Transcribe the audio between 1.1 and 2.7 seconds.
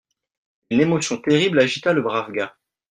terrible agita le brave gars.